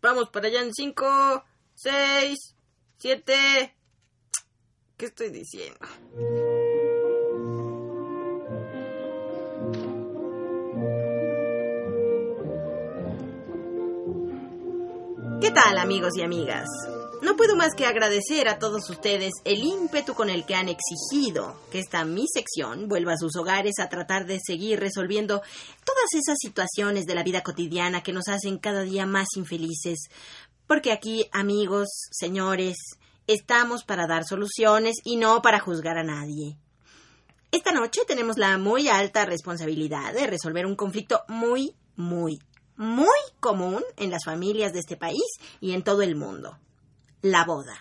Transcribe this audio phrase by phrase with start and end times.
[0.00, 2.54] Vamos para allá en 5, 6,
[3.02, 3.74] 7.
[4.96, 5.76] ¿Qué estoy diciendo?
[15.40, 16.68] ¿Qué tal amigos y amigas?
[17.22, 21.56] No puedo más que agradecer a todos ustedes el ímpetu con el que han exigido
[21.72, 25.42] que esta mi sección vuelva a sus hogares a tratar de seguir resolviendo
[25.84, 30.08] todas esas situaciones de la vida cotidiana que nos hacen cada día más infelices.
[30.72, 32.78] Porque aquí, amigos, señores,
[33.26, 36.56] estamos para dar soluciones y no para juzgar a nadie.
[37.50, 42.38] Esta noche tenemos la muy alta responsabilidad de resolver un conflicto muy, muy,
[42.76, 43.06] muy
[43.38, 45.20] común en las familias de este país
[45.60, 46.58] y en todo el mundo.
[47.20, 47.76] La boda.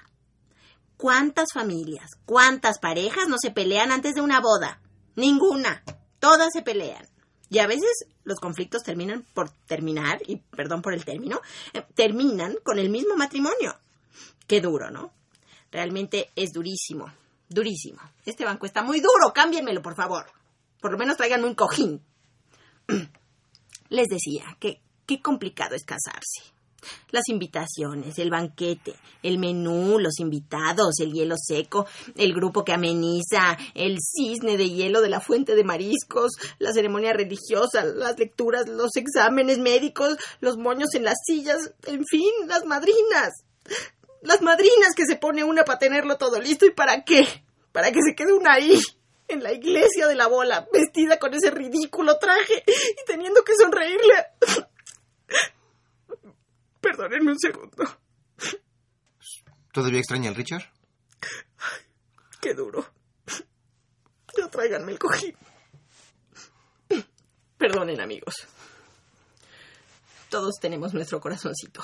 [0.98, 4.82] ¿Cuántas familias, cuántas parejas no se pelean antes de una boda?
[5.16, 5.82] Ninguna.
[6.20, 7.08] Todas se pelean.
[7.52, 11.42] Y a veces los conflictos terminan por terminar, y perdón por el término,
[11.74, 13.78] eh, terminan con el mismo matrimonio.
[14.48, 15.12] Qué duro, ¿no?
[15.70, 17.12] Realmente es durísimo,
[17.50, 18.00] durísimo.
[18.26, 20.32] Este banco está muy duro, cámbienmelo, por favor.
[20.80, 22.02] Por lo menos tráiganme un cojín.
[23.90, 26.54] Les decía que qué complicado es casarse.
[27.12, 33.58] Las invitaciones, el banquete, el menú, los invitados, el hielo seco, el grupo que ameniza,
[33.76, 38.96] el cisne de hielo de la fuente de mariscos, la ceremonia religiosa, las lecturas, los
[38.96, 43.44] exámenes médicos, los moños en las sillas, en fin, las madrinas.
[44.22, 47.26] Las madrinas que se pone una para tenerlo todo listo y para qué?
[47.72, 48.80] Para que se quede una ahí,
[49.32, 54.14] en la iglesia de la bola, vestida con ese ridículo traje y teniendo que sonreírle.
[56.82, 57.84] Perdónenme un segundo.
[59.72, 60.64] ¿Todavía extraña al Richard?
[62.42, 62.86] Qué duro.
[64.38, 65.36] Ya tráiganme el cojín.
[67.58, 68.48] Perdonen, amigos.
[70.30, 71.82] Todos tenemos nuestro corazoncito.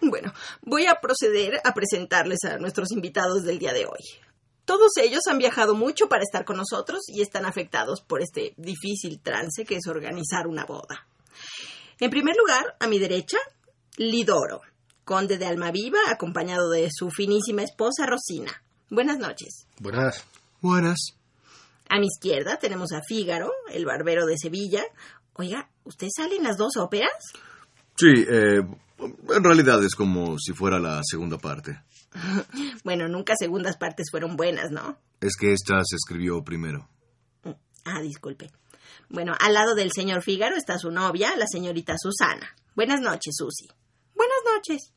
[0.00, 4.00] Bueno, voy a proceder a presentarles a nuestros invitados del día de hoy.
[4.64, 9.20] Todos ellos han viajado mucho para estar con nosotros y están afectados por este difícil
[9.20, 11.06] trance que es organizar una boda.
[11.98, 13.38] En primer lugar, a mi derecha,
[13.96, 14.60] Lidoro,
[15.04, 18.62] conde de Almaviva, acompañado de su finísima esposa Rosina.
[18.90, 19.66] Buenas noches.
[19.80, 20.24] Buenas.
[20.60, 20.98] Buenas.
[21.88, 24.84] A mi izquierda tenemos a Fígaro, el barbero de Sevilla.
[25.34, 27.12] Oiga, ¿usted sale en las dos óperas?
[27.96, 28.60] Sí, eh,
[28.98, 31.80] en realidad es como si fuera la segunda parte.
[32.84, 34.98] bueno, nunca segundas partes fueron buenas, ¿no?
[35.20, 36.88] Es que esta se escribió primero.
[37.84, 38.50] Ah, disculpe.
[39.08, 42.54] Bueno, al lado del señor Fígaro está su novia, la señorita Susana.
[42.74, 43.68] Buenas noches, Susi.
[44.16, 44.92] Buenas noches.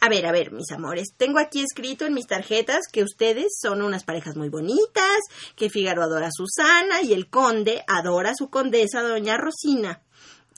[0.00, 3.80] A ver, a ver, mis amores, tengo aquí escrito en mis tarjetas que ustedes son
[3.82, 5.20] unas parejas muy bonitas,
[5.56, 10.02] que Fígaro adora a Susana y el conde adora a su condesa, doña Rosina.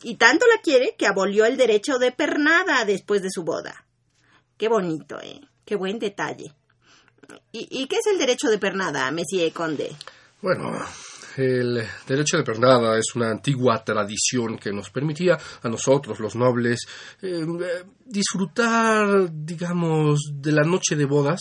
[0.03, 3.87] Y tanto la quiere que abolió el derecho de pernada después de su boda.
[4.57, 5.41] Qué bonito, ¿eh?
[5.65, 6.55] Qué buen detalle.
[7.53, 9.95] ¿Y, y qué es el derecho de pernada, Monsieur Conde?
[10.41, 10.73] Bueno,
[11.37, 16.81] el derecho de pernada es una antigua tradición que nos permitía a nosotros, los nobles,
[17.23, 17.45] eh,
[18.05, 21.41] disfrutar, digamos, de la noche de bodas,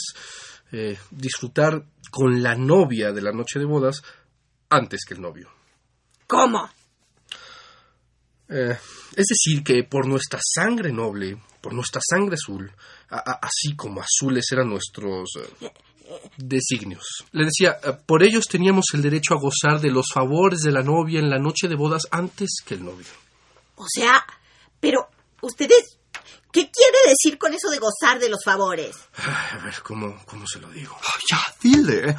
[0.71, 4.01] eh, disfrutar con la novia de la noche de bodas
[4.69, 5.49] antes que el novio.
[6.27, 6.69] ¿Cómo?
[8.49, 8.77] Eh,
[9.15, 12.71] es decir, que por nuestra sangre noble, por nuestra sangre azul,
[13.09, 15.71] a, a, así como azules eran nuestros eh,
[16.37, 17.23] designios.
[17.31, 20.81] Le decía, eh, por ellos teníamos el derecho a gozar de los favores de la
[20.83, 23.07] novia en la noche de bodas antes que el novio.
[23.75, 24.25] O sea,
[24.79, 25.07] pero
[25.41, 25.97] ustedes,
[26.51, 28.95] ¿qué quiere decir con eso de gozar de los favores?
[29.17, 30.95] Ay, a ver, ¿cómo, ¿cómo se lo digo?
[30.95, 32.15] Oh, ya, dile.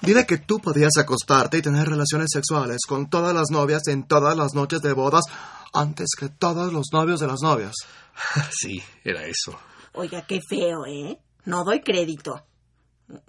[0.00, 4.36] Dile que tú podías acostarte y tener relaciones sexuales con todas las novias en todas
[4.36, 5.24] las noches de bodas
[5.72, 7.74] antes que todos los novios de las novias.
[8.50, 9.58] Sí, era eso.
[9.94, 11.18] Oiga, qué feo, ¿eh?
[11.46, 12.44] No doy crédito.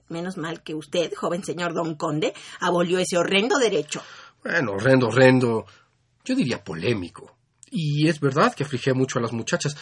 [0.10, 4.02] Menos mal que usted, joven señor don Conde, abolió ese horrendo derecho.
[4.44, 5.66] Bueno, horrendo, horrendo.
[6.24, 7.36] Yo diría polémico.
[7.72, 9.78] Y es verdad que afligía mucho a las muchachas,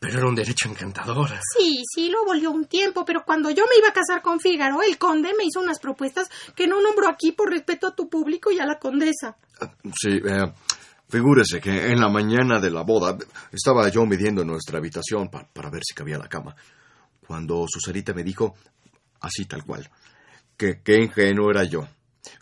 [0.00, 1.28] pero era un derecho encantador.
[1.56, 4.82] Sí, sí, lo abolió un tiempo, pero cuando yo me iba a casar con Fígaro,
[4.82, 8.50] el conde me hizo unas propuestas que no nombro aquí por respeto a tu público
[8.50, 9.36] y a la condesa.
[9.94, 10.52] Sí, eh,
[11.08, 13.16] figúrese que en la mañana de la boda
[13.52, 16.56] estaba yo midiendo nuestra habitación pa para ver si cabía la cama,
[17.26, 18.54] cuando Susanita me dijo,
[19.20, 19.90] así tal cual,
[20.56, 21.86] que qué ingenuo era yo,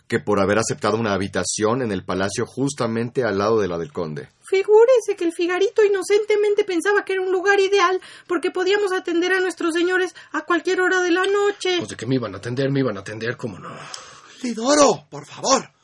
[0.07, 3.93] que por haber aceptado una habitación en el palacio justamente al lado de la del
[3.93, 4.29] conde.
[4.41, 9.41] Figúrese que el Figarito inocentemente pensaba que era un lugar ideal porque podíamos atender a
[9.41, 11.77] nuestros señores a cualquier hora de la noche.
[11.79, 13.69] Pues de que me iban a atender, me iban a atender, ¿cómo no?
[14.43, 15.78] Lidoro, por favor.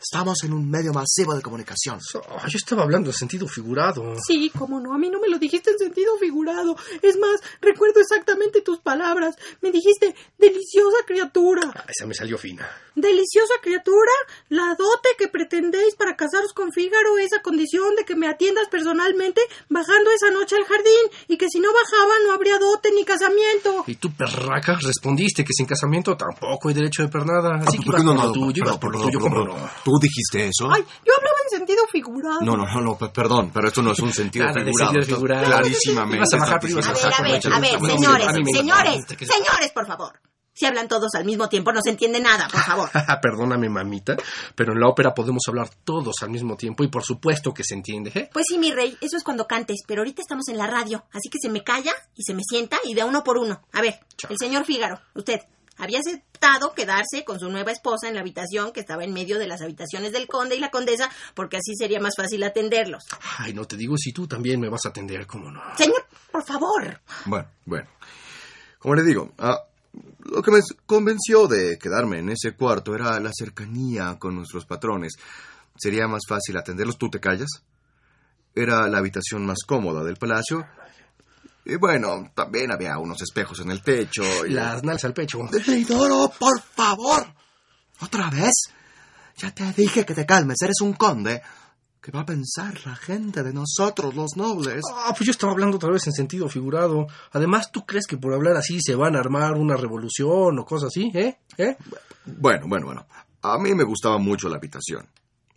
[0.00, 1.98] Estamos en un medio masivo de comunicación.
[2.14, 4.14] Oh, yo estaba hablando en sentido figurado.
[4.24, 6.76] Sí, cómo no, a mí no me lo dijiste en sentido figurado.
[7.02, 9.34] Es más, recuerdo exactamente tus palabras.
[9.60, 11.62] Me dijiste, deliciosa criatura.
[11.74, 12.68] Ah, esa me salió fina.
[12.94, 14.12] Deliciosa criatura,
[14.50, 18.68] la dote que pretendéis para casaros con Fígaro es a condición de que me atiendas
[18.68, 23.04] personalmente bajando esa noche al jardín y que si no bajaba no habría dote ni
[23.04, 23.82] casamiento.
[23.88, 27.56] Y tú, perraca, respondiste que sin casamiento tampoco hay derecho de pernada.
[27.66, 29.18] Así Ah, que ¿por qué ibas no, por no, lo tuyo, ibas por lo tuyo,
[29.18, 29.70] pero- ¿cómo pero- no?
[29.90, 30.68] ¿Tú dijiste eso?
[30.72, 32.40] Ay, yo hablaba en sentido figurado.
[32.42, 34.92] No, no, no, no, pe- perdón, pero esto no es un sentido Nada de figurado.
[34.92, 35.44] sentido figurado.
[35.46, 36.26] Clarísimamente.
[36.34, 40.20] A bajar, A ver, a ver, a ver, señores, señores, señores, por favor.
[40.52, 42.90] Si hablan todos al mismo tiempo no se entiende nada, por favor.
[43.22, 44.16] Perdóname, mamita,
[44.56, 47.74] pero en la ópera podemos hablar todos al mismo tiempo y por supuesto que se
[47.74, 48.28] entiende, ¿eh?
[48.32, 51.28] Pues sí, mi rey, eso es cuando cantes, pero ahorita estamos en la radio, así
[51.30, 53.62] que se me calla y se me sienta y de uno por uno.
[53.72, 54.32] A ver, Chao.
[54.32, 55.38] el señor Fígaro, usted,
[55.78, 59.46] había aceptado quedarse con su nueva esposa en la habitación que estaba en medio de
[59.46, 63.04] las habitaciones del conde y la condesa, porque así sería más fácil atenderlos.
[63.38, 65.62] Ay, no te digo si tú también me vas a atender, ¿cómo no?
[65.76, 67.00] Señor, por favor.
[67.24, 67.88] Bueno, bueno.
[68.78, 69.64] Como le digo, ah,
[70.24, 75.14] lo que me convenció de quedarme en ese cuarto era la cercanía con nuestros patrones.
[75.76, 76.98] Sería más fácil atenderlos.
[76.98, 77.62] ¿Tú te callas?
[78.54, 80.66] Era la habitación más cómoda del palacio.
[81.68, 84.22] Y bueno, también había unos espejos en el techo.
[84.46, 85.40] y- Las nalgas al pecho.
[85.66, 87.26] Lidoro, por favor.
[88.00, 88.52] ¿Otra vez?
[89.36, 91.42] Ya te dije que te calmes, eres un conde.
[92.00, 94.82] ¿Qué va a pensar la gente de nosotros, los nobles?
[94.94, 97.06] Ah, pues yo estaba hablando otra vez en sentido figurado.
[97.32, 100.88] Además, ¿tú crees que por hablar así se van a armar una revolución o cosas
[100.88, 101.38] así, eh?
[101.58, 101.76] ¿Eh?
[102.24, 103.06] Bueno, bueno, bueno.
[103.42, 105.06] A mí me gustaba mucho la habitación.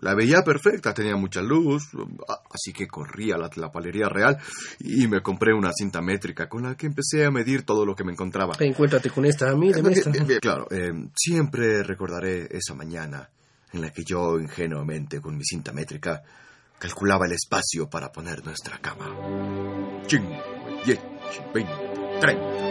[0.02, 1.90] La veía perfecta, tenía mucha luz,
[2.28, 4.38] ah, así que corrí a la tlapalería real
[4.80, 8.04] y me compré una cinta métrica con la que empecé a medir todo lo que
[8.04, 8.56] me encontraba.
[8.60, 10.10] Encuéntrate con esta, mírame esta.
[10.10, 13.30] Eh, eh, claro, eh, siempre recordaré esa mañana
[13.74, 16.24] en la que yo ingenuamente con mi cinta métrica
[16.80, 19.16] calculaba el espacio para poner nuestra cama.
[20.08, 20.28] Ching,
[20.84, 21.00] 10,
[21.54, 21.72] 20,
[22.20, 22.71] 30.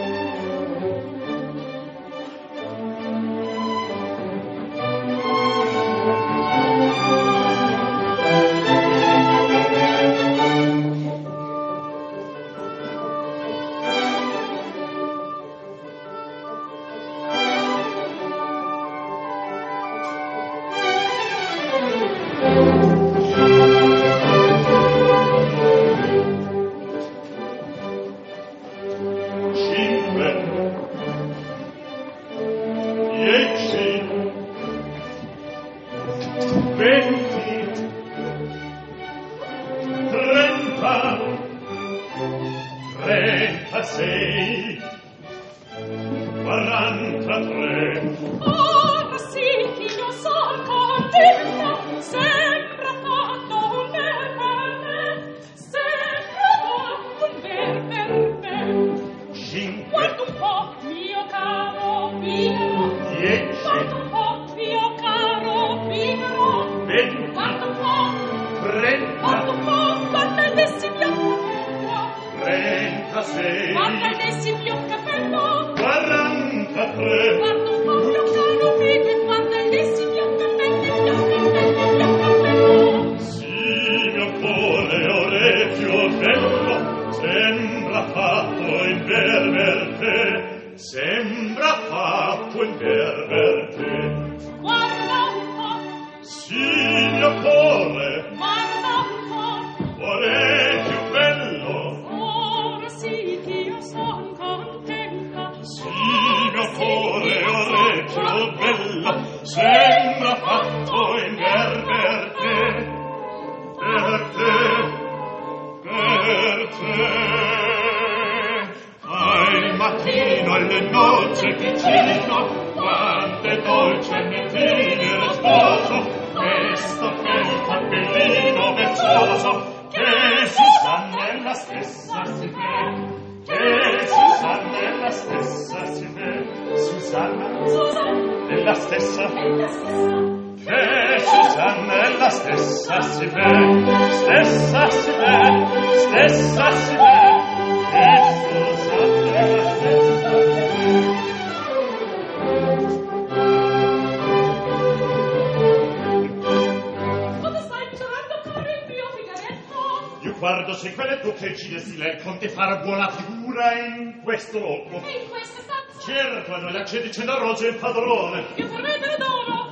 [164.41, 165.05] questo loco.
[165.05, 166.05] E in questa stanza?
[166.05, 168.53] C'era quando le accedi c'è da roce il padrone.
[168.55, 169.71] Che vorrebbero d'oro.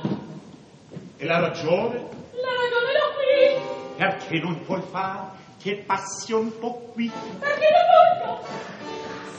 [1.16, 1.94] E la ragione?
[2.32, 3.96] La ragione l'ho qui.
[3.96, 7.10] Perché non puoi fare che passi un po' qui?
[7.38, 8.46] Perché non voglio.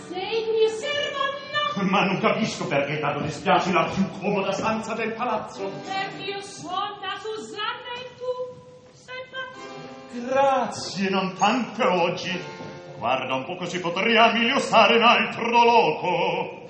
[0.09, 1.89] Se il mio servo no.
[1.89, 5.71] Ma non capisco perché tanto dispiace la più comoda stanza del palazzo.
[5.85, 8.59] Perché io sono da Susanna e tu
[8.91, 10.27] sei pazzo.
[10.27, 12.60] Grazie, non tanto oggi.
[13.01, 16.67] Guarda un poco si potria meglio stare in altro loco.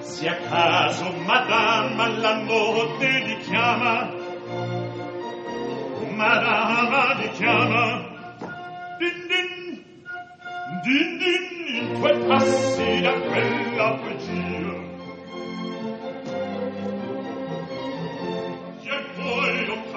[0.00, 4.12] Se a caso madame la notte li chiama,
[6.10, 7.84] madame li chiama,
[8.98, 9.84] din din,
[10.84, 14.59] din din, i tuoi passi da quella fuggita.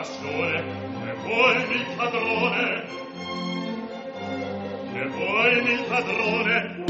[0.03, 2.83] passione e vuoi il padrone?
[4.93, 6.83] E vuoi il padrone?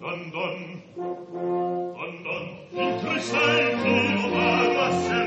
[0.00, 0.82] Don don
[1.94, 3.88] don don il crescente
[4.24, 5.25] umano a sé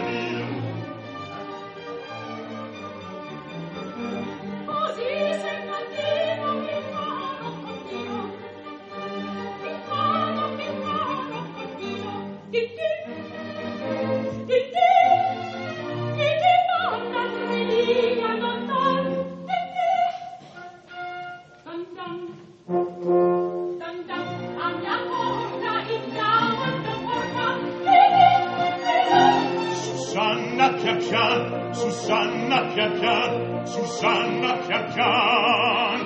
[31.10, 33.32] pian, Susanna pian pian,
[33.66, 36.00] Susanna pian pian,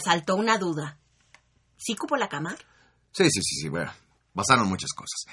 [0.00, 0.98] Asaltó una duda.
[1.76, 2.56] ¿Sí cupo la cama?
[3.12, 3.92] Sí, sí, sí, sí, bueno,
[4.34, 5.24] pasaron muchas cosas.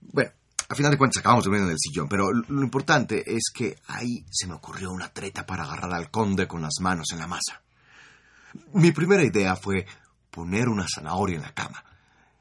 [0.00, 0.30] Bueno,
[0.68, 3.76] a final de cuentas acabamos durmiendo en el sillón, pero lo lo importante es que
[3.86, 7.26] ahí se me ocurrió una treta para agarrar al conde con las manos en la
[7.26, 7.62] masa.
[8.74, 9.86] Mi primera idea fue
[10.30, 11.84] poner una zanahoria en la cama.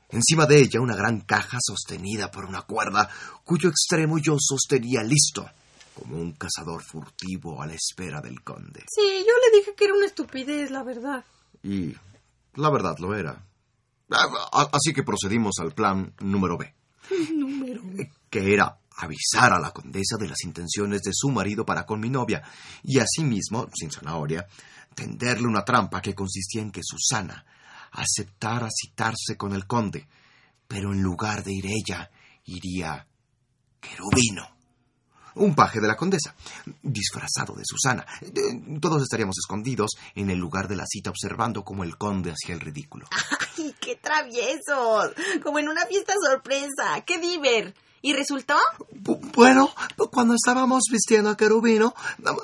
[0.09, 3.09] Encima de ella una gran caja sostenida por una cuerda
[3.43, 5.47] cuyo extremo yo sostenía listo,
[5.93, 8.85] como un cazador furtivo a la espera del conde.
[8.89, 11.23] Sí, yo le dije que era una estupidez, la verdad.
[11.63, 11.93] Y
[12.55, 13.45] la verdad lo era.
[14.11, 16.73] Ah, Así que procedimos al plan número B.
[18.29, 22.09] Que era avisar a la condesa de las intenciones de su marido para con mi
[22.09, 22.43] novia
[22.83, 24.45] y asimismo, sin zanahoria,
[24.93, 27.45] tenderle una trampa que consistía en que Susana
[27.91, 30.07] aceptara citarse con el conde,
[30.67, 32.11] pero en lugar de ir ella,
[32.45, 33.07] iría
[33.79, 34.58] Querubino.
[35.39, 36.34] Un paje de la condesa,
[36.84, 38.05] disfrazado de Susana.
[38.22, 42.55] Eh, Todos estaríamos escondidos en el lugar de la cita observando cómo el conde hacía
[42.55, 43.08] el ridículo.
[43.58, 45.12] ¡Ay, qué traviesos!
[45.43, 47.01] Como en una fiesta sorpresa.
[47.05, 47.74] ¡Qué diver!
[48.01, 48.55] ¿Y resultó?
[48.93, 49.69] Bu- Bueno,
[50.12, 51.93] cuando estábamos vistiendo a Querubino,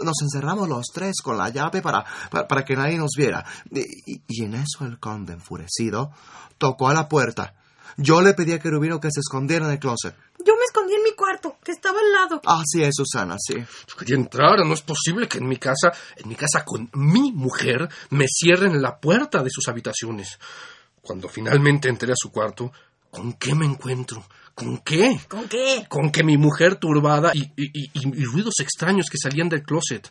[0.04, 3.46] nos encerramos los tres con la llave para, para, para que nadie nos viera.
[3.72, 6.12] Y, y en eso el conde, enfurecido,
[6.58, 7.54] tocó a la puerta.
[7.98, 10.14] Yo le pedí a Querubino que se escondiera en el closet.
[10.46, 12.42] Yo me escondí en mi cuarto, que estaba al lado.
[12.46, 13.56] Así es, Susana, sí.
[13.56, 17.32] Yo quería entrar, no es posible que en mi casa, en mi casa con mi
[17.32, 20.38] mujer, me cierren la puerta de sus habitaciones.
[21.02, 22.72] Cuando finalmente entré a su cuarto,
[23.10, 24.24] ¿con qué me encuentro?
[24.54, 25.20] ¿Con qué?
[25.28, 25.86] ¿Con qué?
[25.90, 30.10] Con que mi mujer turbada y, y- y- y ruidos extraños que salían del closet.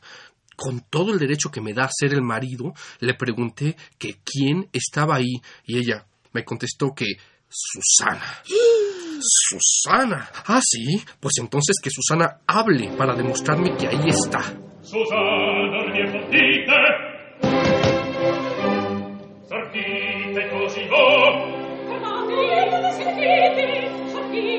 [0.57, 4.69] Con todo el derecho que me da a ser el marido, le pregunté que quién
[4.73, 7.07] estaba ahí y ella me contestó que
[7.49, 8.43] Susana.
[9.21, 10.29] Susana.
[10.47, 11.03] Ah, sí.
[11.21, 14.41] Pues entonces que Susana hable para demostrarme que ahí está.
[14.83, 16.65] Susana, mie.
[19.49, 21.65] Sortite così vo.
[22.97, 23.53] Sentite,
[24.13, 24.55] sortite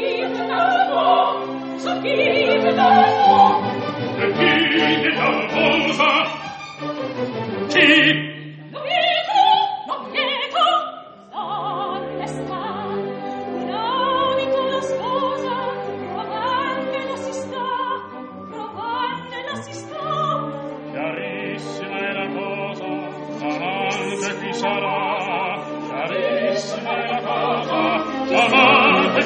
[1.79, 2.35] sortite?
[7.69, 8.34] Chi?
[26.55, 27.75] Chiarissima è la cosa,
[28.45, 29.23] amante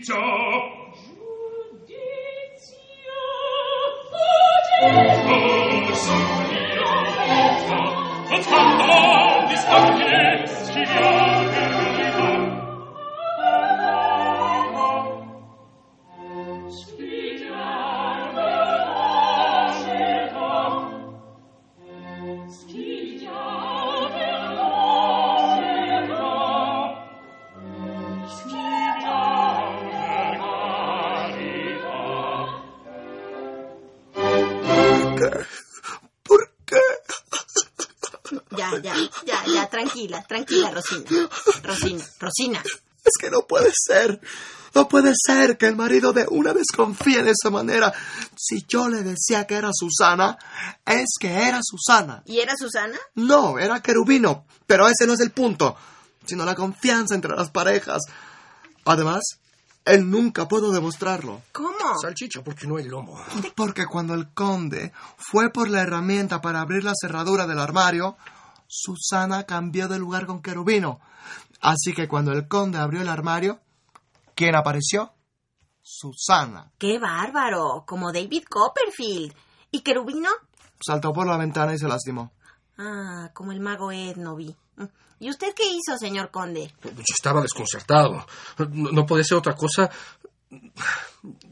[0.00, 0.39] Ciccio
[40.90, 41.28] Rosina.
[41.62, 42.62] Rosina, Rosina.
[43.04, 44.20] Es que no puede ser.
[44.74, 47.92] No puede ser que el marido de una desconfíe de esa manera.
[48.36, 50.38] Si yo le decía que era Susana,
[50.86, 52.22] es que era Susana.
[52.24, 52.98] ¿Y era Susana?
[53.16, 54.44] No, era querubino.
[54.66, 55.76] Pero ese no es el punto,
[56.24, 58.02] sino la confianza entre las parejas.
[58.84, 59.22] Además,
[59.84, 61.42] él nunca pudo demostrarlo.
[61.52, 61.98] ¿Cómo?
[62.00, 63.20] Salchicha, porque no hay lomo.
[63.56, 68.16] Porque cuando el conde fue por la herramienta para abrir la cerradura del armario,
[68.72, 71.00] Susana cambió de lugar con querubino.
[71.60, 73.60] Así que cuando el conde abrió el armario,
[74.36, 75.12] ¿quién apareció?
[75.82, 76.70] Susana.
[76.78, 77.84] ¡Qué bárbaro!
[77.84, 79.34] Como David Copperfield.
[79.72, 80.28] ¿Y Querubino?
[80.80, 82.32] Saltó por la ventana y se lastimó.
[82.78, 84.54] Ah, como el mago Ed, no vi.
[85.18, 86.72] ¿Y usted qué hizo, señor conde?
[86.82, 88.24] Yo estaba desconcertado.
[88.70, 89.90] No, no podía ser otra cosa.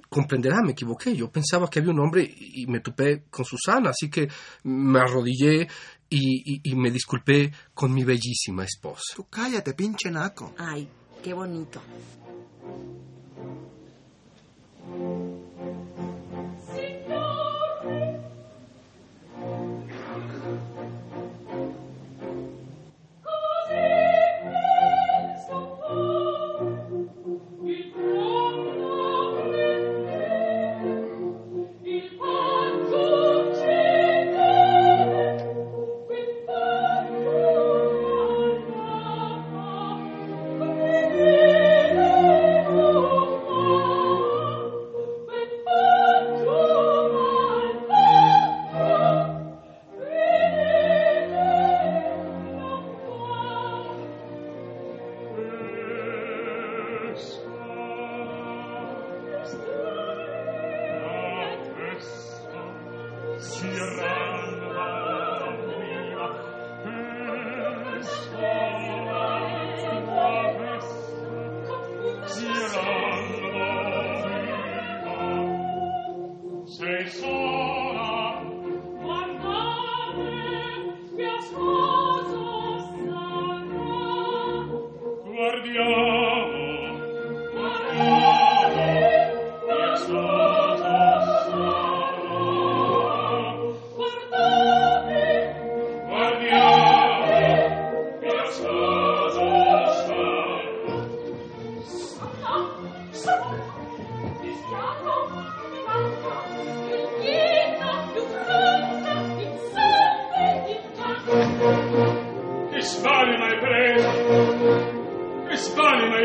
[0.09, 1.15] Comprenderá, me equivoqué.
[1.15, 4.29] Yo pensaba que había un hombre y me topé con Susana, así que
[4.63, 5.69] me arrodillé
[6.11, 9.15] y, y- y me disculpé con mi bellísima esposa.
[9.15, 10.55] Tú cállate, pinche naco.
[10.59, 10.89] Ay,
[11.23, 11.81] qué bonito.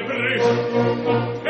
[0.05, 1.42] Brüche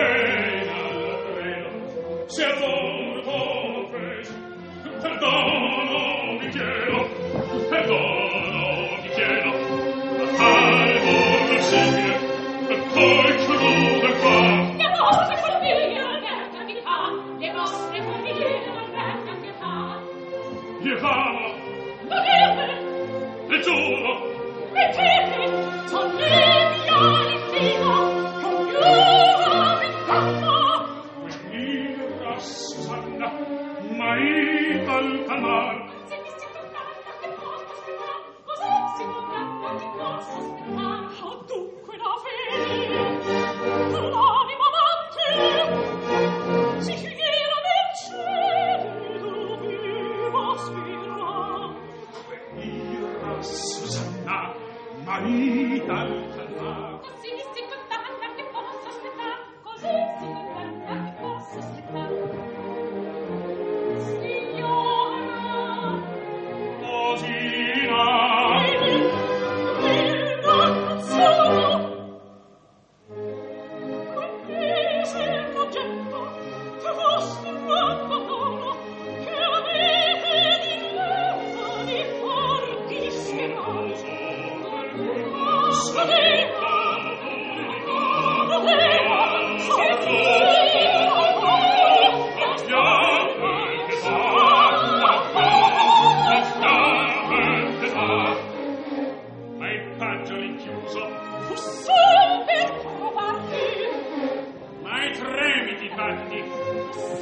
[106.03, 106.43] Giovanni.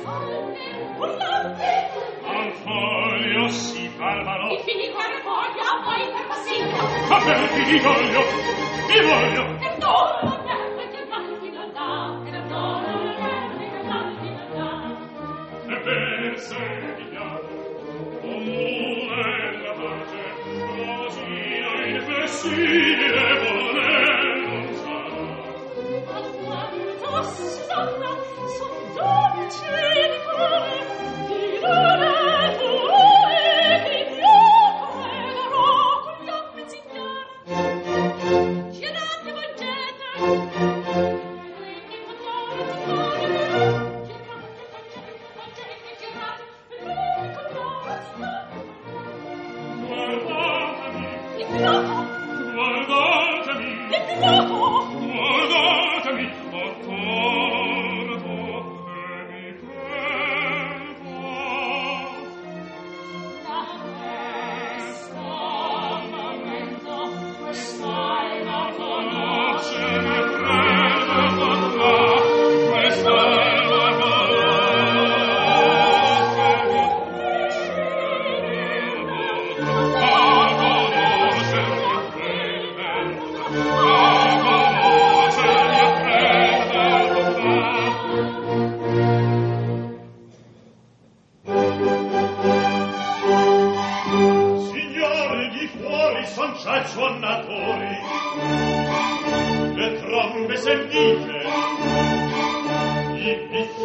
[0.02, 0.66] Sorte,
[0.98, 1.70] urlante!
[2.26, 4.54] Al foglio si balbano.
[4.54, 6.78] Infinito al foglio, poi per passillo.
[7.14, 8.22] Aperti, vi voglio,
[8.88, 9.58] vi voglio.
[9.60, 10.50] Perdona!
[16.34, 17.40] Segna,
[18.22, 20.24] comune la pace,
[20.76, 23.90] così a infessire vuole
[24.48, 25.24] non sarà.
[26.16, 28.21] Alquanto sarà
[29.52, 29.91] Tschüss.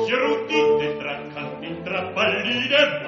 [0.04, 3.06] Ierudite tra canti, tra palline,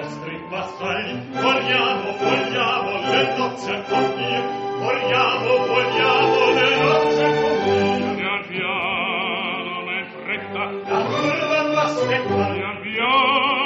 [1.31, 4.41] vogliamo, vogliamo le nozze compie,
[4.79, 8.15] vogliamo, vogliamo le nozze compie.
[8.15, 13.58] Pian piano, mentre fretta, la curva lo aspetta, pian piano,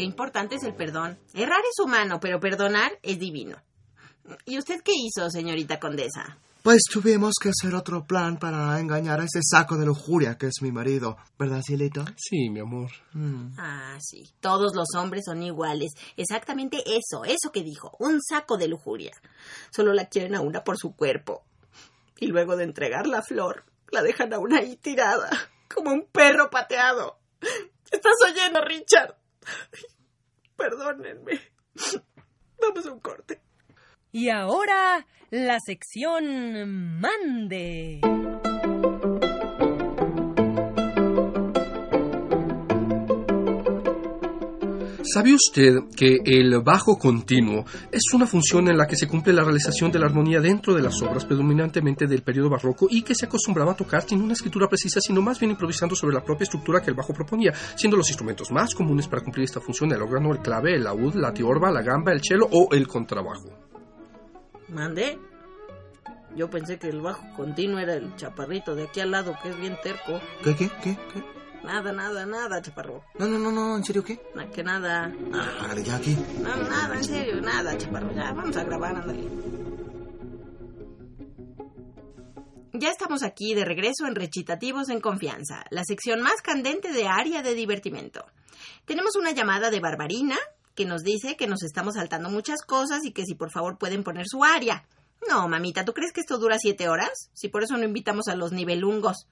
[0.00, 1.18] Qué importante es el perdón.
[1.34, 3.58] Errar es humano, pero perdonar es divino.
[4.46, 6.38] ¿Y usted qué hizo, señorita condesa?
[6.62, 10.62] Pues tuvimos que hacer otro plan para engañar a ese saco de lujuria que es
[10.62, 12.06] mi marido, ¿verdad, Cielito?
[12.16, 12.90] Sí, mi amor.
[13.58, 14.32] Ah, sí.
[14.40, 15.92] Todos los hombres son iguales.
[16.16, 17.94] Exactamente eso, eso que dijo.
[17.98, 19.12] Un saco de lujuria.
[19.70, 21.44] Solo la quieren a una por su cuerpo.
[22.18, 25.28] Y luego de entregar la flor, la dejan a una ahí tirada,
[25.68, 27.18] como un perro pateado.
[27.90, 29.19] ¿Estás oyendo, Richard?
[30.56, 31.40] Perdónenme.
[32.60, 33.40] Vamos a un corte.
[34.12, 38.00] Y ahora la sección Mande.
[45.02, 49.42] ¿Sabe usted que el bajo continuo es una función en la que se cumple la
[49.42, 53.24] realización de la armonía dentro de las obras predominantemente del periodo barroco y que se
[53.24, 56.82] acostumbraba a tocar sin una escritura precisa, sino más bien improvisando sobre la propia estructura
[56.82, 60.32] que el bajo proponía, siendo los instrumentos más comunes para cumplir esta función el órgano,
[60.32, 63.48] el clave, el laúd, la tiorba, la gamba, el cello o el contrabajo?
[64.68, 65.18] ¿Mande?
[66.36, 69.58] Yo pensé que el bajo continuo era el chaparrito de aquí al lado, que es
[69.58, 70.20] bien terco.
[70.44, 71.39] ¿Qué, qué, qué, qué?
[71.64, 73.04] Nada, nada, nada, chaparro.
[73.18, 74.20] No, no, no, no, ¿en serio qué?
[74.34, 75.12] Na- que nada.
[75.32, 76.16] Ah, hágale ya aquí.
[76.42, 78.12] No, nada, en serio, nada, chaparro.
[78.14, 79.28] Ya, vamos a grabar, ándale.
[82.72, 87.42] Ya estamos aquí de regreso en Recitativos en Confianza, la sección más candente de área
[87.42, 88.24] de divertimento.
[88.86, 90.38] Tenemos una llamada de Barbarina
[90.74, 94.02] que nos dice que nos estamos saltando muchas cosas y que si por favor pueden
[94.02, 94.86] poner su área.
[95.28, 97.28] No, mamita, ¿tú crees que esto dura siete horas?
[97.34, 99.26] Si por eso no invitamos a los nivelungos.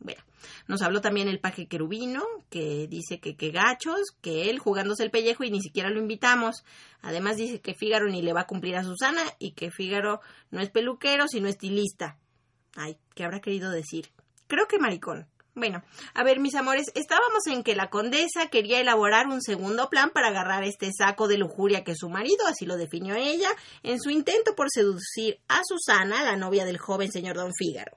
[0.00, 0.22] Bueno,
[0.66, 5.10] nos habló también el paje querubino, que dice que qué gachos, que él jugándose el
[5.10, 6.64] pellejo y ni siquiera lo invitamos.
[7.02, 10.60] Además dice que Fígaro ni le va a cumplir a Susana y que Fígaro no
[10.60, 12.18] es peluquero, sino estilista.
[12.76, 14.10] Ay, ¿qué habrá querido decir?
[14.46, 15.28] Creo que maricón.
[15.56, 20.10] Bueno, a ver, mis amores, estábamos en que la condesa quería elaborar un segundo plan
[20.10, 23.50] para agarrar este saco de lujuria que su marido, así lo definió ella,
[23.84, 27.92] en su intento por seducir a Susana, la novia del joven señor don Fígaro.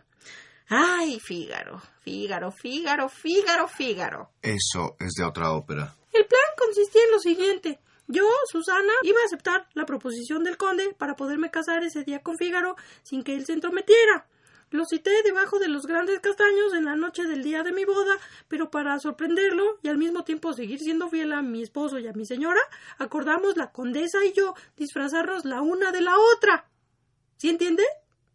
[0.69, 4.29] Ay, Fígaro, Fígaro, Fígaro, Fígaro, Fígaro.
[4.41, 5.95] Eso es de otra ópera.
[6.11, 7.79] El plan consistía en lo siguiente.
[8.07, 12.37] Yo, Susana, iba a aceptar la proposición del conde para poderme casar ese día con
[12.37, 14.27] Fígaro sin que él se entrometiera.
[14.69, 18.17] Lo cité debajo de los grandes castaños en la noche del día de mi boda,
[18.49, 22.13] pero para sorprenderlo y al mismo tiempo seguir siendo fiel a mi esposo y a
[22.13, 22.59] mi señora,
[22.97, 26.69] acordamos la condesa y yo disfrazarnos la una de la otra.
[27.37, 27.83] ¿Sí entiende?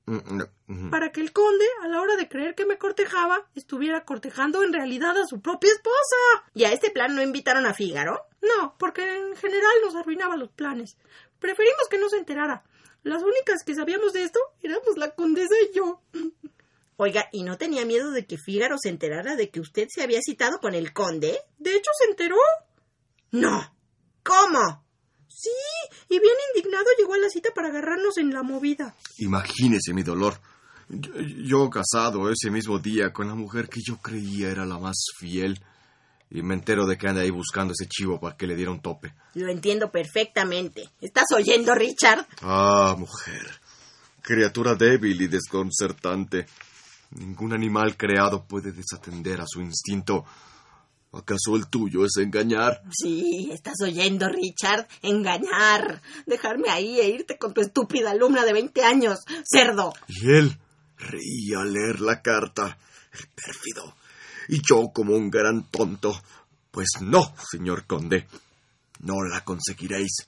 [0.07, 0.91] Mm.
[0.91, 4.73] Para que el conde, a la hora de creer que me cortejaba, estuviera cortejando en
[4.73, 6.17] realidad a su propia esposa.
[6.55, 8.27] ¿Y a este plan no invitaron a Fígaro?
[8.41, 10.97] No, porque en general nos arruinaba los planes.
[11.39, 12.65] Preferimos que no se enterara.
[13.05, 16.01] Las únicas que sabíamos de esto éramos la condesa y yo.
[16.97, 20.21] Oiga, ¿y no tenía miedo de que Fígaro se enterara de que usted se había
[20.21, 21.39] citado con el conde?
[21.59, 22.37] De hecho, se enteró.
[23.33, 23.75] No.
[24.23, 24.85] ¿Cómo?
[25.35, 25.51] Sí,
[26.09, 28.95] y bien indignado llegó a la cita para agarrarnos en la movida.
[29.19, 30.41] Imagínese mi dolor.
[30.89, 34.97] Yo, yo casado ese mismo día con la mujer que yo creía era la más
[35.19, 35.61] fiel.
[36.31, 38.81] Y me entero de que anda ahí buscando ese chivo para que le diera un
[38.81, 39.13] tope.
[39.35, 40.89] Lo entiendo perfectamente.
[41.01, 42.27] ¿Estás oyendo, Richard?
[42.41, 43.61] Ah, mujer.
[44.23, 46.47] Criatura débil y desconcertante.
[47.11, 50.25] Ningún animal creado puede desatender a su instinto.
[51.13, 52.83] ¿Acaso el tuyo es engañar?
[52.91, 54.89] Sí, estás oyendo, Richard.
[55.03, 56.01] Engañar.
[56.25, 59.19] Dejarme ahí e irte con tu estúpida alumna de 20 años.
[59.45, 59.93] Cerdo.
[60.09, 60.59] Y él
[60.97, 62.79] reía al leer la carta.
[63.13, 63.95] El pérfido.
[64.49, 66.19] Y yo como un gran tonto.
[66.71, 68.27] Pues no, señor conde.
[69.01, 70.27] No la conseguiréis.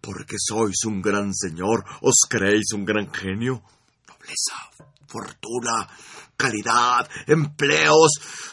[0.00, 1.84] Porque sois un gran señor.
[2.00, 3.62] ¿Os creéis un gran genio?
[4.08, 4.70] Nobleza,
[5.06, 5.86] fortuna,
[6.36, 8.10] calidad, empleos.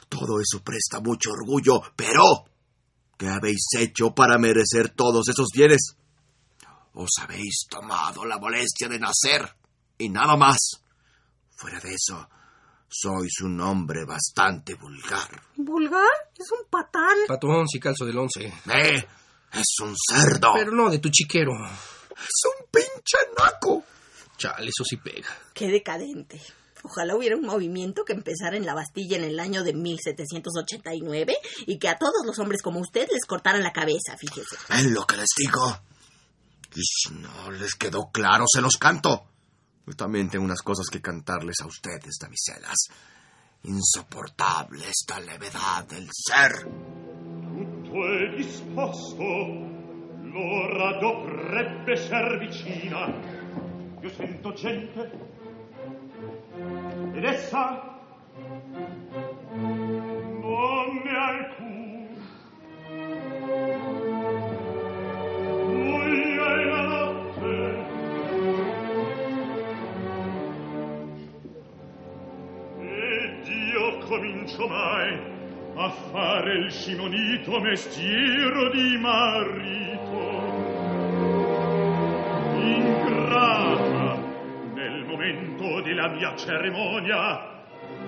[0.09, 1.81] Todo eso presta mucho orgullo.
[1.95, 2.45] Pero,
[3.17, 5.95] ¿qué habéis hecho para merecer todos esos bienes?
[6.93, 9.55] Os habéis tomado la molestia de nacer.
[9.97, 10.57] Y nada más.
[11.55, 12.27] Fuera de eso,
[12.89, 15.29] sois un hombre bastante vulgar.
[15.55, 16.09] ¿Vulgar?
[16.37, 17.17] Es un patán.
[17.27, 18.45] Patrón, si calzo del once.
[18.45, 19.07] ¡Eh!
[19.53, 20.53] Es un cerdo.
[20.55, 21.51] Pero no de tu chiquero.
[21.63, 23.83] Es un pinche naco.
[24.37, 25.29] Chale, eso sí pega.
[25.53, 26.41] Qué decadente.
[26.83, 31.35] Ojalá hubiera un movimiento que empezara en la Bastilla en el año de 1789
[31.67, 34.57] y que a todos los hombres como usted les cortaran la cabeza, fíjese.
[34.69, 35.79] Es lo que les digo.
[36.75, 39.27] Y si no les quedó claro, se los canto.
[39.85, 42.77] Yo también tengo unas cosas que cantarles a ustedes, damiselas.
[43.63, 46.63] Insoportable esta levedad del ser.
[46.63, 53.05] Tutto è disposto, l'ora dovrebbe ser vicina.
[54.01, 55.11] Io sento gente,
[57.13, 57.99] ed essa
[60.41, 62.07] nome alcun.
[65.65, 67.55] Buia e la notte.
[72.79, 75.19] Ed io comincio mai
[75.75, 80.19] a fare il scimonito mestiero di marito.
[82.55, 84.00] Ingrato.
[85.11, 87.49] Momento della mia cerimonia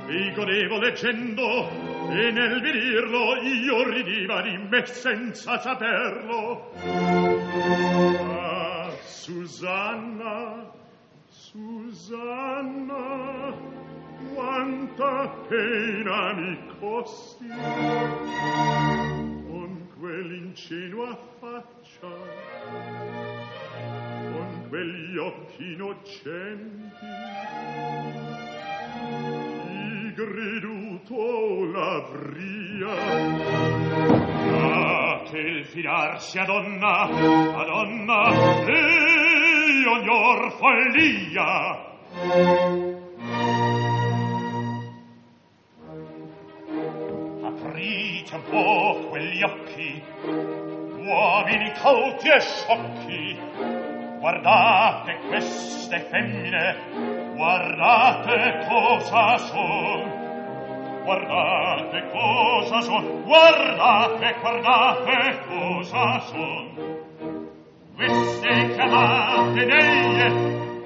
[0.06, 1.70] vi godevo leggendo
[2.10, 6.72] e nel vedirlo io ridiva di me senza saperlo.
[8.32, 10.72] Ah, Susanna,
[11.28, 12.34] Susanna,
[14.34, 17.48] quanta pena mi costi
[19.48, 22.12] con quell'ingenua faccia,
[24.74, 27.06] begli occhi innocenti.
[29.70, 32.96] I creduto l'avria
[34.50, 38.32] date il fidarsi a donna a donna
[38.66, 41.92] e ognor follia.
[47.44, 50.04] Aprite po' quegli occhi
[50.98, 53.93] uomini cauti e sciocchi
[54.24, 56.78] guardate queste femmine,
[57.36, 60.02] guardate cosa son.
[61.04, 66.70] Guardate cosa son, guardate, guardate cosa son.
[67.98, 70.30] Queste chiamate deglie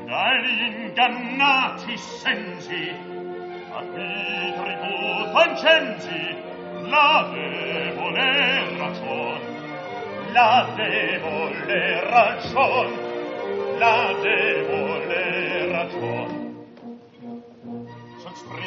[0.07, 2.91] dagli ingannati sensi,
[3.71, 6.35] a cui tributo incensi
[6.89, 9.39] la debole ragion,
[10.31, 13.06] la debole ragion,
[13.79, 15.66] la debole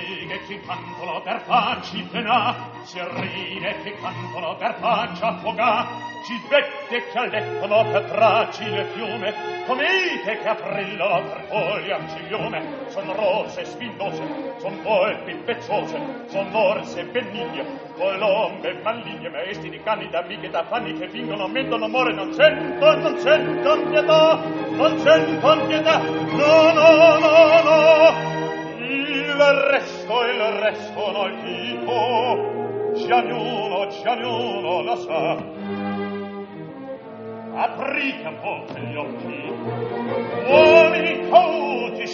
[0.01, 5.86] ride che cantolo per farci pena, si ride chi cantolo per faccia affogà,
[6.24, 9.34] ci svette che allettolo per traci le fiume,
[9.66, 17.64] comete che aprillolo per foglia anciglione, son rose spindose, son volpi pezzose, son orse benigne,
[17.96, 22.96] colombe maligne, maestri di cani da amiche da fanni che fingono, mentono, amore, non sento,
[22.96, 24.34] non sento pietà,
[24.70, 28.39] non sento pietà, no, no, no, no,
[29.31, 35.37] il resto, il resto non dico, ciascuno, ciascuno lo sa.
[37.53, 39.53] Aprite un po' gli occhi,
[40.47, 41.70] uomini, oh,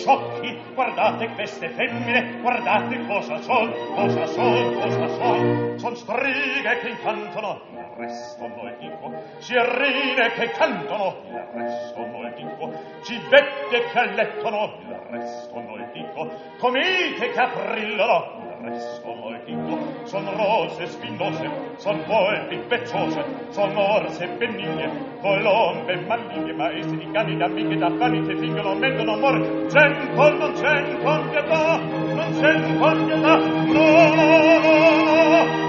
[0.06, 7.60] sciocchi guardate queste femmine guardate cosa son cosa son cosa son son strighe che incantano
[7.72, 13.98] il resto non è dico sierrine che cantano il resto non è dico civette che
[13.98, 22.02] allettono il resto non è dico comite che aprillano appresso dico son rose spinose son
[22.06, 24.90] volpi pecciose son orse benigne
[25.20, 29.66] colombe maligne maestri di cani da picche da pani che fingono mettono amore.
[29.68, 35.64] Gentol non c'è gentol pietà non c'è gentol pietà no no no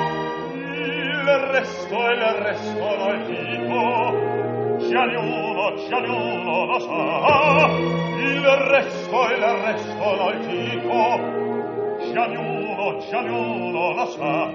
[0.74, 4.36] il resto il resto moltico
[4.80, 7.68] Cialuno, cialuno lo sa,
[8.20, 12.57] il resto, il resto lo dico, cialuno.
[12.88, 14.52] Ognuno lo sa.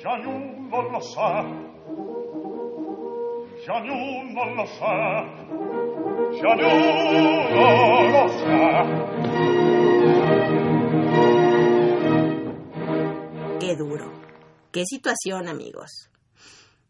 [0.00, 1.44] Già ognuno lo sa.
[3.64, 5.24] Già ognuno lo sa.
[6.40, 7.64] Già ognuno
[8.10, 8.84] lo sa.
[13.58, 14.12] Qué duro.
[14.72, 16.10] Qué situación, amigos.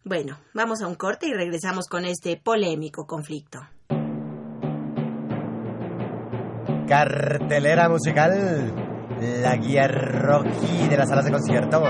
[0.04, 3.60] Bueno, vamos a un corte y regresamos con este polémico conflicto.
[6.88, 8.89] Cartelera musical.
[9.20, 11.82] La guía Rocky de las salas de concierto.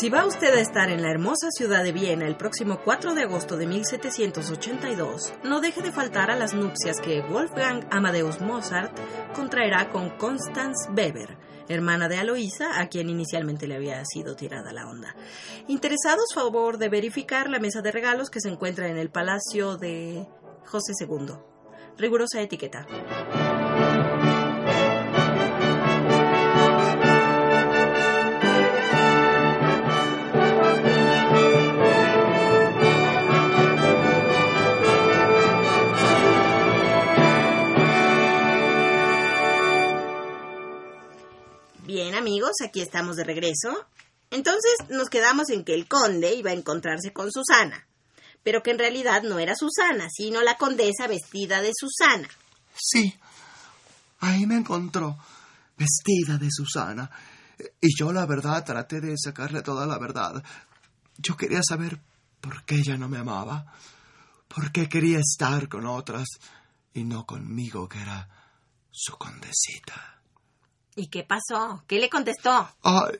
[0.00, 3.24] Si va usted a estar en la hermosa ciudad de Viena el próximo 4 de
[3.24, 8.96] agosto de 1782, no deje de faltar a las nupcias que Wolfgang Amadeus Mozart
[9.34, 11.36] contraerá con Constance Weber,
[11.70, 15.14] hermana de Aloísa, a quien inicialmente le había sido tirada la onda.
[15.68, 20.26] Interesados, favor de verificar la mesa de regalos que se encuentra en el Palacio de
[20.66, 21.34] José II.
[21.96, 22.86] Rigurosa etiqueta.
[41.92, 43.84] Bien, amigos, aquí estamos de regreso.
[44.30, 47.84] Entonces nos quedamos en que el conde iba a encontrarse con Susana,
[48.44, 52.28] pero que en realidad no era Susana, sino la condesa vestida de Susana.
[52.76, 53.12] Sí,
[54.20, 55.18] ahí me encontró,
[55.76, 57.10] vestida de Susana.
[57.80, 60.44] Y yo, la verdad, traté de sacarle toda la verdad.
[61.18, 61.98] Yo quería saber
[62.40, 63.66] por qué ella no me amaba,
[64.46, 66.28] por qué quería estar con otras
[66.94, 68.28] y no conmigo, que era
[68.92, 70.19] su condesita.
[71.00, 71.82] ¿Y qué pasó?
[71.86, 72.68] ¿Qué le contestó?
[72.82, 73.16] Ay,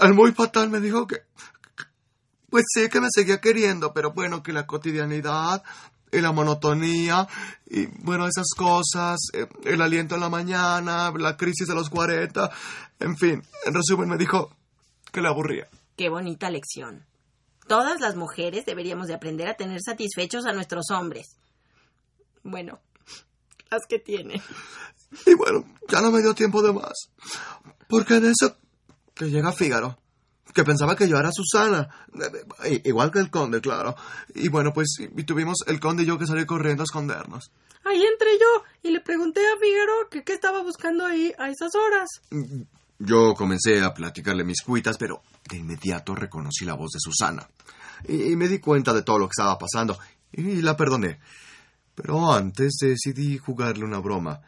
[0.00, 1.22] el muy fatal me dijo que,
[2.50, 5.62] pues sí, que me seguía queriendo, pero bueno, que la cotidianidad
[6.12, 7.26] y la monotonía
[7.64, 12.50] y bueno, esas cosas, eh, el aliento en la mañana, la crisis de los 40,
[13.00, 14.54] en fin, en resumen me dijo
[15.10, 15.68] que le aburría.
[15.96, 17.06] Qué bonita lección.
[17.66, 21.34] Todas las mujeres deberíamos de aprender a tener satisfechos a nuestros hombres.
[22.42, 22.78] Bueno,
[23.70, 24.42] las que tienen.
[25.26, 27.10] Y bueno, ya no me dio tiempo de más.
[27.88, 28.56] Porque en eso
[29.14, 29.98] que llega Fígaro,
[30.54, 31.88] que pensaba que yo era Susana,
[32.64, 33.96] eh, igual que el conde, claro.
[34.34, 37.50] Y bueno, pues y tuvimos el conde y yo que salir corriendo a escondernos.
[37.84, 41.74] Ahí entré yo y le pregunté a Fígaro que qué estaba buscando ahí a esas
[41.74, 42.08] horas.
[42.98, 47.48] Yo comencé a platicarle mis cuitas, pero de inmediato reconocí la voz de Susana.
[48.06, 49.98] Y, y me di cuenta de todo lo que estaba pasando
[50.32, 51.20] y la perdoné.
[51.94, 54.40] Pero antes decidí jugarle una broma.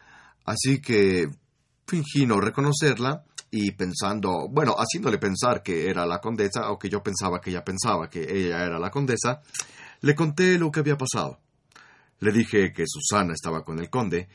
[0.51, 1.29] Así que
[1.87, 7.05] fingí no reconocerla y pensando, bueno, haciéndole pensar que era la condesa o que yo
[7.05, 9.43] pensaba que ella pensaba que ella era la condesa,
[10.01, 11.39] le conté lo que había pasado.
[12.19, 14.29] Le dije que Susana estaba con el conde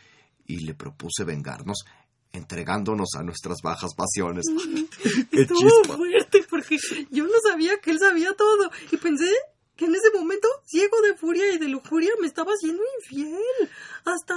[0.47, 1.83] y le propuse vengarnos
[2.31, 4.45] entregándonos a nuestras bajas pasiones.
[5.31, 5.97] ¡Qué Estuvo chispa!
[5.97, 6.77] fuerte porque
[7.11, 9.29] yo no sabía que él sabía todo y pensé
[9.75, 13.69] que en ese momento, ciego de furia y de lujuria, me estaba haciendo infiel.
[14.05, 14.35] Hasta,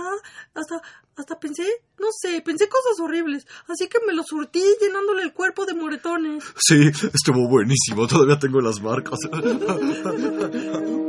[0.55, 0.83] hasta,
[1.17, 1.67] hasta pensé,
[1.99, 3.47] no sé, pensé cosas horribles.
[3.69, 6.45] Así que me lo surtí llenándole el cuerpo de moretones.
[6.57, 8.07] Sí, estuvo buenísimo.
[8.07, 9.19] Todavía tengo las marcas.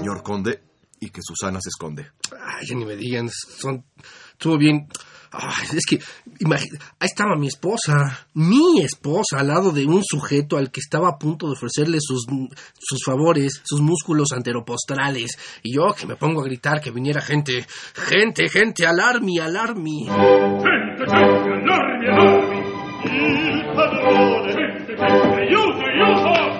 [0.00, 0.62] señor conde
[0.98, 2.08] y que Susana se esconde.
[2.32, 3.84] Ay, ya ni me digan, son,
[4.32, 4.88] estuvo bien.
[5.32, 6.00] Ay, es que,
[6.98, 11.18] ahí estaba mi esposa, mi esposa, al lado de un sujeto al que estaba a
[11.18, 12.26] punto de ofrecerle sus,
[12.78, 15.38] sus favores, sus músculos anteropostrales.
[15.62, 20.06] Y yo que me pongo a gritar que viniera gente, gente, gente, alarmi, alarmi.
[20.06, 21.50] Gente, gente!
[23.02, 24.52] Il padrone!
[24.52, 26.59] Gente, gente, aiuto, aiuto!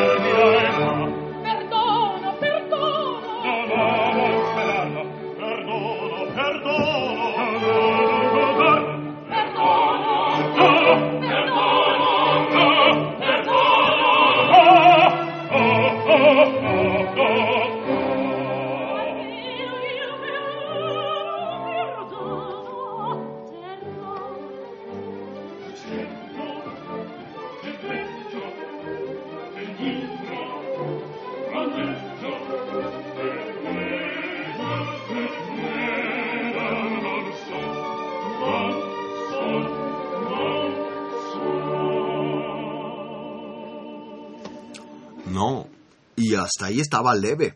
[46.41, 47.55] y hasta ahí estaba leve.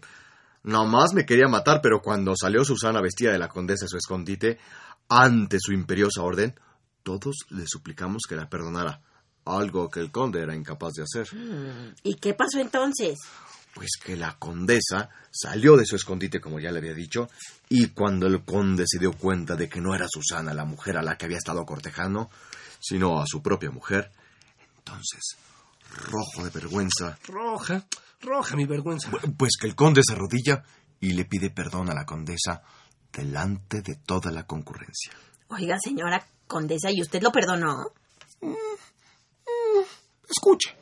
[0.63, 4.57] Nomás me quería matar, pero cuando salió Susana vestida de la condesa de su escondite,
[5.09, 6.59] ante su imperiosa orden,
[7.03, 8.99] todos le suplicamos que la perdonara,
[9.45, 11.27] algo que el conde era incapaz de hacer.
[12.03, 13.19] ¿Y qué pasó entonces?
[13.75, 17.29] Pues que la condesa salió de su escondite, como ya le había dicho,
[17.69, 21.03] y cuando el conde se dio cuenta de que no era Susana la mujer a
[21.03, 22.29] la que había estado cortejando,
[22.79, 24.11] sino a su propia mujer,
[24.77, 25.37] entonces,
[26.09, 27.85] rojo de vergüenza, Roja,
[28.25, 29.09] roja mi vergüenza.
[29.37, 30.63] pues que el conde se arrodilla
[30.99, 32.63] y le pide perdón a la condesa
[33.13, 35.13] delante de toda la concurrencia.
[35.49, 37.91] Oiga, señora condesa, ¿y usted lo perdonó?
[40.29, 40.75] Escuche.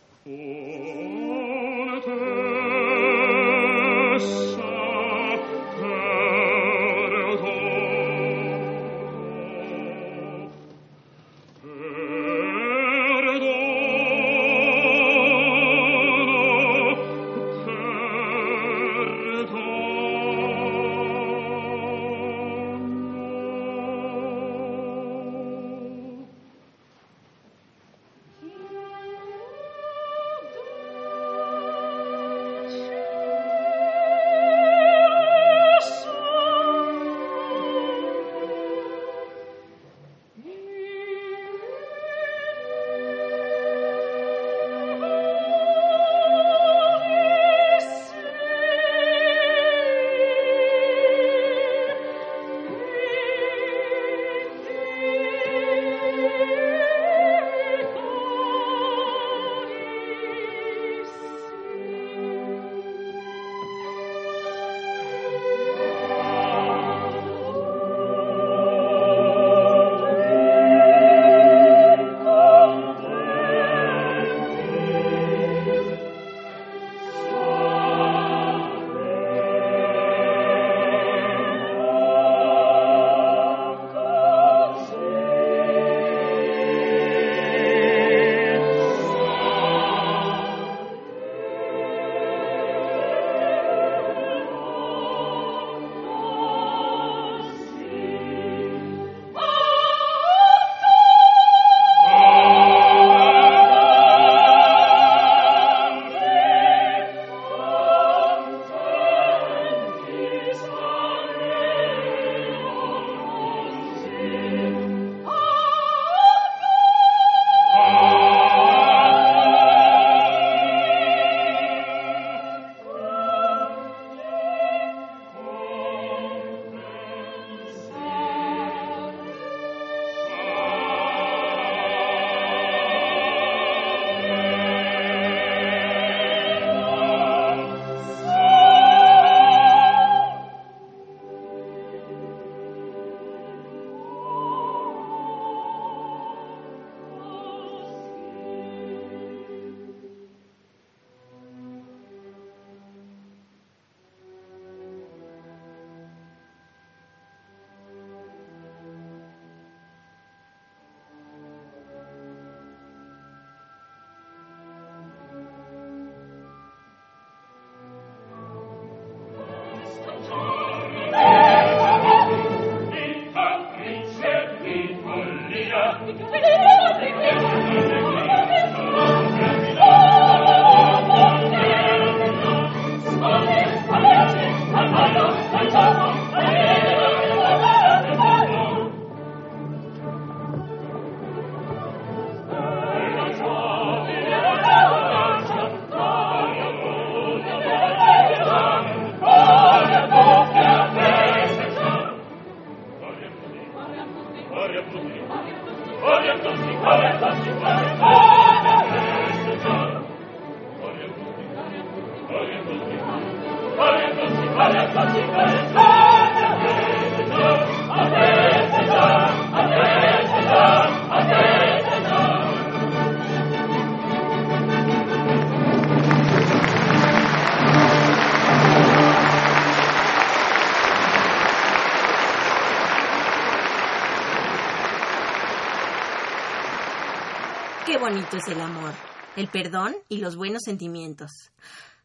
[238.20, 238.94] Es el amor,
[239.36, 241.32] el perdón y los buenos sentimientos.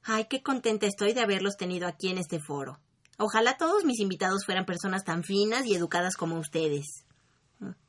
[0.04, 2.78] Ay, qué contenta estoy de haberlos tenido aquí en este foro.
[3.18, 7.04] Ojalá todos mis invitados fueran personas tan finas y educadas como ustedes.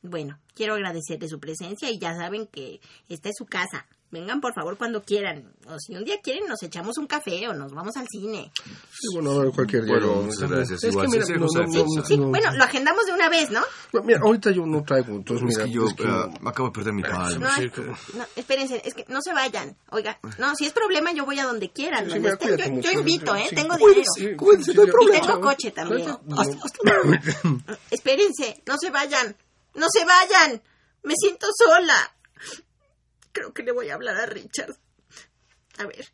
[0.01, 3.88] Bueno, quiero agradecerles su presencia y ya saben que esta es su casa.
[4.12, 5.53] Vengan por favor cuando quieran.
[5.68, 8.51] O si un día quieren nos echamos un café o nos vamos al cine.
[8.55, 9.93] Sí, bueno, a ver, cualquier día.
[9.93, 10.84] Bueno, lo- muchas gracias.
[10.84, 12.28] Es Igual, que mira, sí, no, sí, no, sí, no, sí, no, Sí, no.
[12.30, 13.62] bueno, lo agendamos de una vez, ¿no?
[13.91, 15.66] Bueno, Mira, ahorita yo no traigo, entonces Es mira.
[15.66, 17.55] que yo es que- ah, acabo de perder mi palma.
[18.18, 19.78] No, espérense, es que no se vayan.
[19.91, 22.05] Oiga, no, si es problema yo voy a donde quieran.
[22.05, 22.47] Sí, donde mira, estén.
[22.49, 22.91] cuídate yo, mucho.
[22.91, 23.45] yo invito, ¿eh?
[23.49, 24.38] Sí, Tengo dinero.
[24.38, 25.18] cuídese, no hay problema.
[25.18, 26.10] Y tengo coche también.
[27.91, 29.36] Espérense, no se vayan.
[29.76, 30.62] No se vayan.
[31.03, 32.12] Me siento sola.
[33.32, 34.75] Creo que le voy a hablar a Richard.
[35.77, 36.05] A ver.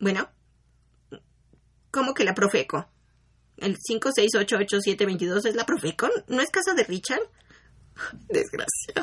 [0.00, 0.30] Bueno,
[1.90, 2.88] ¿cómo que la Profeco?
[3.56, 6.08] ¿El 5688722 es la Profeco?
[6.28, 7.22] ¿No es casa de Richard?
[8.28, 9.02] Desgraciado.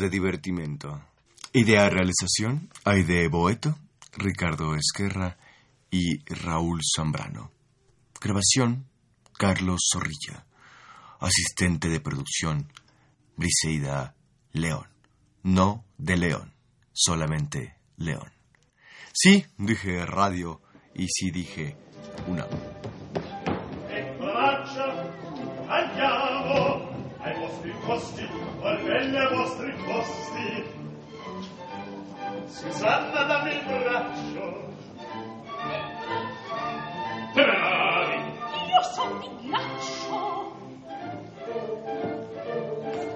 [0.00, 1.00] De divertimento.
[1.52, 3.78] Idea realización, Aide Boeto,
[4.16, 5.36] Ricardo Esquerra
[5.90, 7.50] y Raúl Zambrano.
[8.20, 8.86] Grabación,
[9.36, 10.46] Carlos Zorrilla.
[11.20, 12.72] Asistente de producción,
[13.36, 14.14] Briseida
[14.52, 14.88] León.
[15.42, 16.54] No de León,
[16.92, 18.32] solamente León.
[19.12, 20.60] Sí, dije radio
[20.94, 21.76] y sí dije
[22.26, 22.46] una.
[28.90, 30.78] nelle vostri posti.
[32.46, 34.68] Susanna dammi il braccio.
[37.32, 38.18] Temerari
[38.66, 40.52] Io son di ghiaccio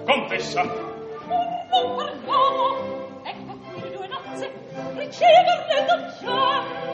[0.05, 2.77] Confessa Non parliamo
[3.23, 4.51] Ecco qui le due nozze.
[4.95, 6.85] Riceverle dobbiamo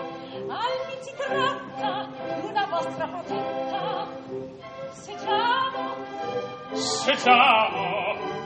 [0.51, 2.09] Almi si tratta
[2.41, 4.07] Una vostra protetta.
[4.93, 5.15] Se
[6.73, 8.40] Setiamo